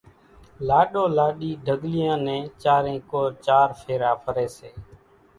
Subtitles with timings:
[0.67, 4.69] لاڏو لاڏِي ڍڳليان نين چارين ڪور چار ڦيرا ڦري سي۔